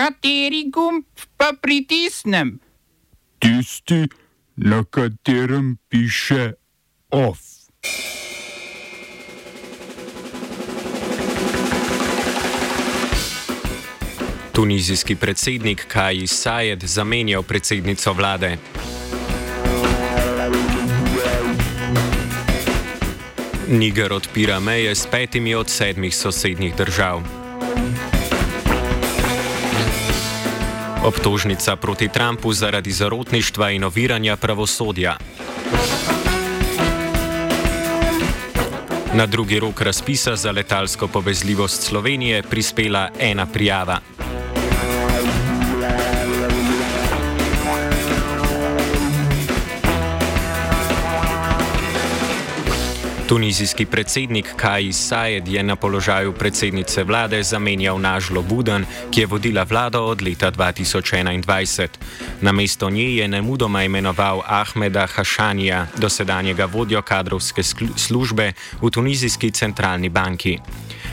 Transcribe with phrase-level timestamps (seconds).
[0.00, 1.04] Kateri gumb
[1.36, 2.54] pa pritisnem?
[3.38, 4.08] Tisti,
[4.56, 6.52] na katerem piše
[7.10, 7.38] OF.
[14.52, 18.56] Tunizijski predsednik Kajis Sajed zamenjal predsednico vlade.
[23.68, 27.39] Niger odpira meje s petimi od sedmih sosednjih držav.
[31.04, 35.16] Obtožnica proti Trumpu zaradi zarotništva in oviranja pravosodja.
[39.14, 43.98] Na drugi rok razpisa za letalsko povezljivost Slovenije prispela ena prijava.
[53.30, 59.62] Tunizijski predsednik Kajis Sajed je na položaju predsednice vlade zamenjal Nažlo Budan, ki je vodila
[59.62, 61.88] vlado od leta 2021.
[62.40, 67.62] Na mesto nje je nemudoma imenoval Ahmeda Hašanija, dosedanjega vodjo kadrovske
[67.96, 70.58] službe v Tunizijski centralni banki.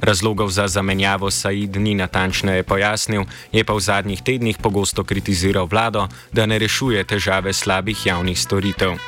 [0.00, 6.08] Razlogov za zamenjavo Said ni natančneje pojasnil, je pa v zadnjih tednih pogosto kritiziral vlado,
[6.32, 8.98] da ne rešuje težave slabih javnih storitev.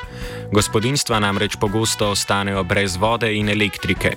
[0.52, 4.10] Gospodinstva namreč pogosto ostanejo brez vode in elektrike.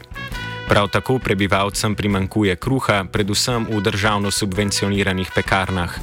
[0.67, 5.95] Prav tako prebivalcem primankuje kruha, predvsem v državno subvencioniranih pekarnah.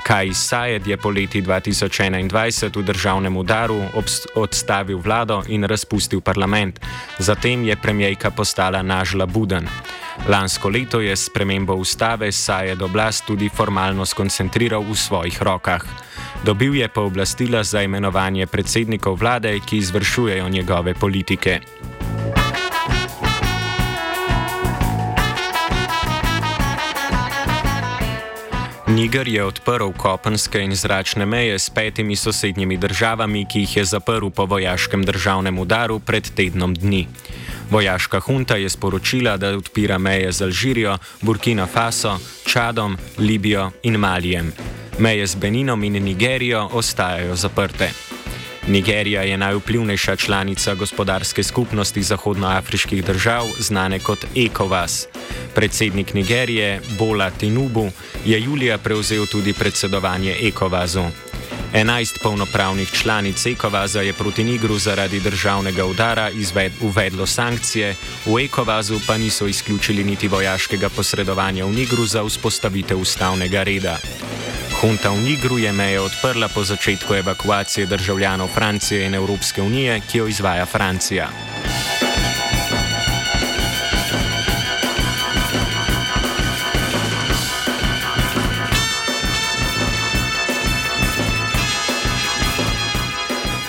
[0.00, 3.82] Kaj Sajed je po leti 2021 v državnem udaru
[4.34, 6.80] odstavil vlado in razpustil parlament,
[7.18, 9.68] zatem je premijejka postala Nažla Buden.
[10.24, 16.05] Lansko leto je s premembo ustave Sajed oblast tudi formalno skoncentriral v svojih rokah.
[16.44, 21.60] Dobil je pooblastila za imenovanje predsednikov vlade, ki izvršujejo njegove politike.
[28.96, 34.30] Niger je odprl kopenske in zračne meje s petimi sosednjimi državami, ki jih je zaprl
[34.30, 37.06] po vojaškem državnem udaru pred tednom dni.
[37.70, 44.52] Vojaška hunta je sporočila, da odpira meje z Alžirijo, Burkina Faso, Čadom, Libijo in Malijem.
[44.98, 47.90] Meje z Beninom in Nigerijo ostajajo zaprte.
[48.68, 55.06] Nigerija je najvplivnejša članica gospodarske skupnosti zahodnoafriških držav, znane kot ECOWAS.
[55.54, 57.90] Predsednik Nigerije, Bola Tinubu,
[58.24, 61.04] je julija prevzel tudi predsedovanje ECOWAS-u.
[61.74, 67.94] 11 polnopravnih članic ECOWAS-a je proti Nigru zaradi državnega udara izved, uvedlo sankcije,
[68.26, 73.98] v ECOWAS-u pa niso izključili niti vojaškega posredovanja v Nigru za vzpostavitev ustavnega reda.
[74.76, 80.18] Hunta v Nigru je meje odprla po začetku evakuacije državljanov Francije in Evropske unije, ki
[80.18, 81.28] jo izvaja Francija.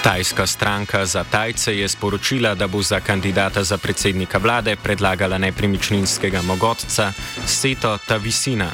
[0.03, 6.41] Tajska stranka za Tajce je sporočila, da bo za kandidata za predsednika vlade predlagala nepremičninskega
[6.41, 7.13] mogotca
[7.45, 8.71] Seto Tavisina.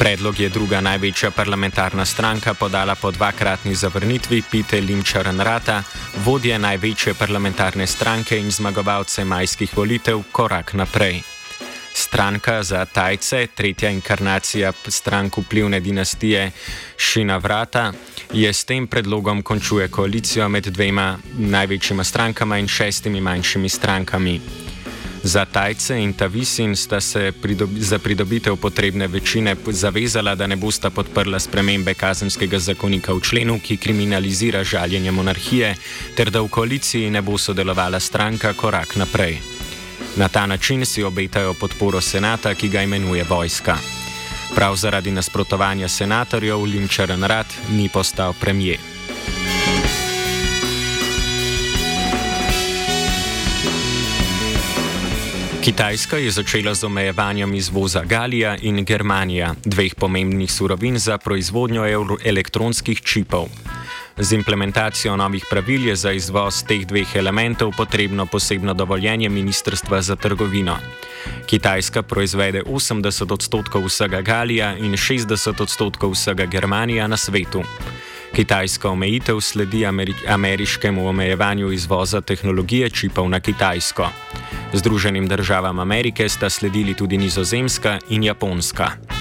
[0.00, 5.82] Predlog je druga največja parlamentarna stranka podala po dvakratni zavrnitvi Pite Limčaranrata,
[6.24, 11.20] vodje največje parlamentarne stranke in zmagovalce majskih volitev Korak naprej.
[11.92, 16.50] Stranka za Tajce, tretja inkarnacija strank vplivne dinastije
[16.96, 17.92] Šinavrata,
[18.32, 24.40] je s tem predlogom končuje koalicijo med dvema največjima strankama in šestimi manjšimi strankami.
[25.22, 30.90] Za Tajce in Tavisin sta se pridobi, za pridobitev potrebne večine zavezala, da ne bosta
[30.90, 35.74] podprla spremembe kazenskega zakonika v členu, ki kriminalizira žaljenje monarhije,
[36.16, 39.38] ter da v koaliciji ne bo sodelovala stranka korak naprej.
[40.16, 43.76] Na ta način si obetajo podporo senata, ki ga imenuje vojska.
[44.54, 48.89] Prav zaradi nasprotovanja senatorjev Linčaren Rad ni postal premijer.
[55.60, 61.84] Kitajska je začela z omejevanjem izvoza Galija in Germanija, dveh pomembnih surovin za proizvodnjo
[62.24, 63.48] elektronskih čipov.
[64.16, 70.16] Z implementacijo novih pravil je za izvoz teh dveh elementov potrebno posebno dovoljenje Ministrstva za
[70.16, 70.78] trgovino.
[71.46, 77.62] Kitajska proizvede 80 odstotkov vsega Galija in 60 odstotkov vsega Germanija na svetu.
[78.32, 84.08] Kitajska omejitev sledi ameri ameriškemu omejevanju izvoza tehnologije čipov na Kitajsko.
[84.72, 89.19] Združenim državam Amerike sta sledili tudi Nizozemska in Japonska.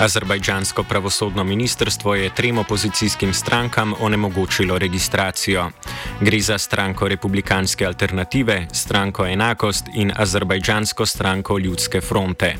[0.00, 5.70] Azerbajdžansko pravosodno ministrstvo je trem opozicijskim strankam onemogočilo registracijo.
[6.20, 12.56] Gre za stranko Republikanske alternative, stranko Enakost in Azerbajdžansko stranko Ljudske fronte.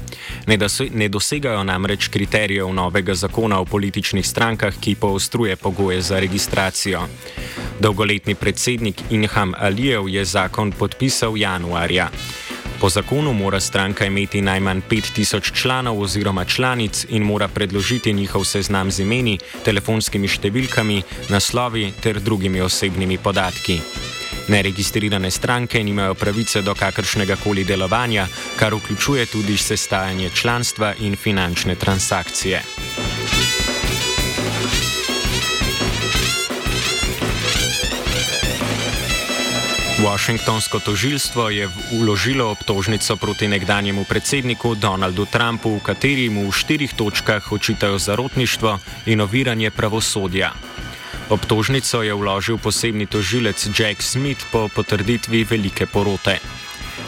[0.93, 7.09] Ne dosegajo namreč kriterijev novega zakona o političnih strankah, ki poostruje pogoje za registracijo.
[7.81, 12.09] Dolgoletni predsednik Inham Alijev je zakon podpisal januarja.
[12.81, 18.91] Po zakonu mora stranka imeti najmanj 5000 članov oziroma članic in mora predložiti njihov seznam
[18.91, 23.81] z imeni, telefonskimi številkami, naslovi ter drugimi osebnimi podatki.
[24.49, 28.29] Neregistrirane stranke nimajo pravice do kakršnega koli delovanja,
[28.61, 32.63] kar vključuje tudi sestajanje članstva in finančne transakcije.
[40.07, 41.67] Washingtonsko tožilstvo je
[41.99, 48.79] vložilo obtožnico proti nekdanjemu predsedniku Donaldu Trumpu, v kateri mu v štirih točkah očitajo zarotništvo
[49.11, 50.55] in oviranje pravosodja.
[51.27, 56.39] Obtožnico je vložil posebni tožilec Jack Smith po potrditvi velike porote.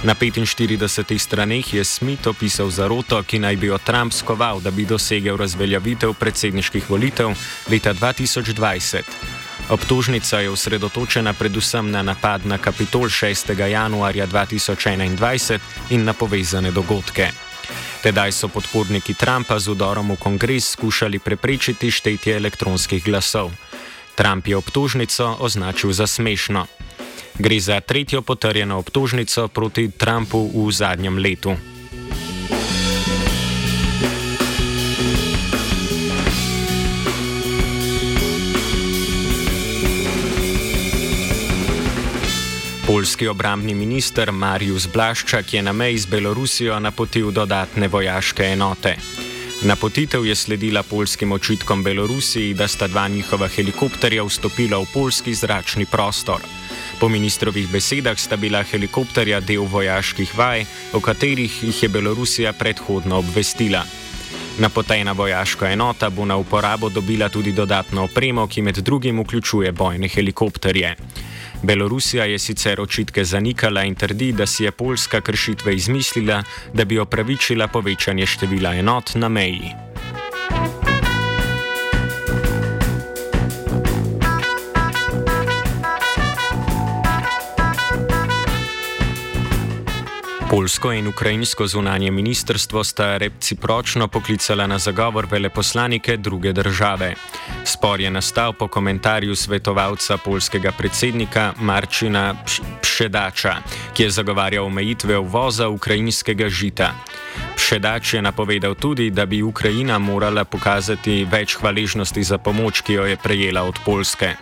[0.03, 4.83] Na 45 straneh je Smith opisal zaroto, ki naj bi jo Trump skoval, da bi
[4.83, 7.31] dosegel razveljavitev predsedniških volitev
[7.71, 9.38] leta 2020.
[9.69, 13.53] Obtožnica je osredotočena predvsem na napad na Kapitol 6.
[13.53, 15.61] januarja 2021
[15.93, 17.29] in na povezane dogodke.
[18.00, 23.53] Tedaj so podporniki Trumpa z udorom v kongres skušali preprečiti štetje elektronskih glasov.
[24.17, 26.65] Trump je obtožnico označil za smešno.
[27.38, 31.78] Gre za tretjo potrjeno obtožnico proti Trumpu v zadnjem letu.
[42.88, 48.94] Polski obrambni minister Marius Blaščak je na meji z Belorusijo napotil dodatne vojaške enote.
[49.69, 55.85] Napotitev je sledila polskim očitkom Belorusiji, da sta dva njihova helikopterja vstopila v polski zračni
[55.85, 56.40] prostor.
[57.00, 63.19] Po ministrovih besedah sta bila helikopterja del vojaških vaj, o katerih jih je Belorusija predhodno
[63.19, 63.84] obvestila.
[64.58, 70.08] Napotena vojaška enota bo na uporabo dobila tudi dodatno opremo, ki med drugim vključuje bojne
[70.08, 70.96] helikopterje.
[71.62, 76.99] Belorusija je sicer očitke zanikala in trdi, da si je Poljska kršitve izmislila, da bi
[76.99, 79.88] opravičila povečanje števila enot na meji.
[90.50, 97.15] Polsko in ukrajinsko zunanje ministrstvo sta recipročno poklicala na zagovor veleposlanike druge države.
[97.65, 102.35] Spor je nastal po komentarju svetovalca polskega predsednika Marčina
[102.83, 103.56] Pšedača,
[103.95, 106.93] ki je zagovarjal omejitve uvoza ukrajinskega žita.
[107.56, 113.05] Pšedač je napovedal tudi, da bi Ukrajina morala pokazati več hvaležnosti za pomoč, ki jo
[113.05, 114.35] je prejela od Polske.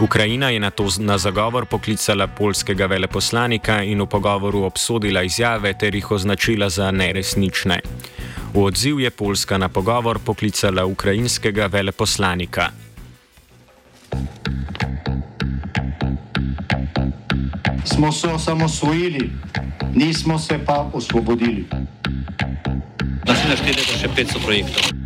[0.00, 5.94] Ukrajina je na to na zagovor poklicala polskega veleposlanika in v pogovoru obsodila izjave ter
[5.94, 7.80] jih označila za neresnične.
[8.52, 12.68] V odziv je Poljska na pogovor poklicala ukrajinskega veleposlanika.
[17.84, 19.30] Smo se osamosvojili,
[19.94, 21.64] nismo se pa osvobodili.
[23.24, 25.05] Naslednje število je še 500 projektov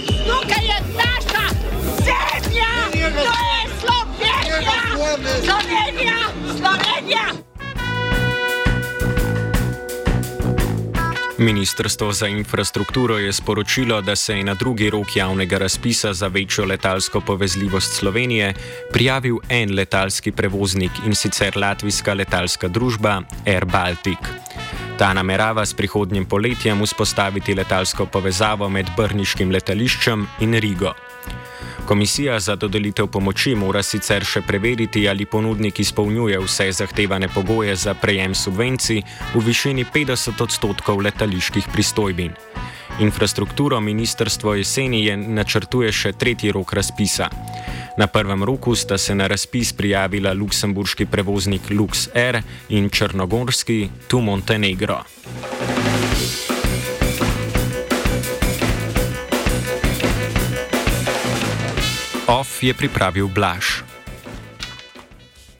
[11.37, 16.65] Ministrstvo za infrastrukturo je sporočilo, da se je na drugi rok javnega razpisa za večjo
[16.65, 18.53] letalsko povezljivost Slovenije
[18.91, 24.19] prijavil en letalski prevoznik in sicer latvijska letalska družba Air Baltic.
[24.97, 30.93] Ta namerava s prihodnjim poletjem vzpostaviti letalsko povezavo med Brniškim letališčem in Rigo.
[31.91, 37.91] Komisija za dodelitev pomoči mora sicer še preveriti, ali ponudnik izpolnjuje vse zahtevane pogoje za
[37.99, 39.01] prejem subvencij
[39.33, 42.31] v višini 50 odstotkov letaliških pristojbin.
[43.03, 47.27] Infrastrukturo ministrstvo jeseni je načrtuje še tretji rok razpisa.
[47.99, 55.03] Na prvem roku sta se na razpis prijavila luksemburški prevoznik LuxAir in črnogorski Tu Montenegro.
[62.63, 63.90] Je pripravil Blaž.